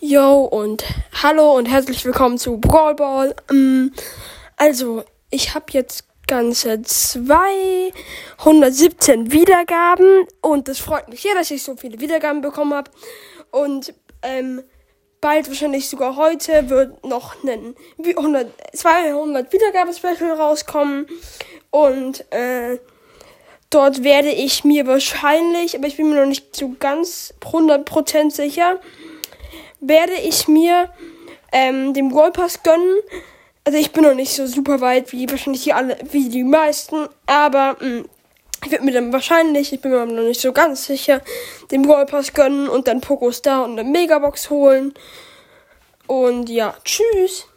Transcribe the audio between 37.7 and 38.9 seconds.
mh, mm, ich werde